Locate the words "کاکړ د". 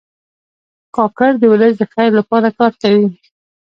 0.95-1.43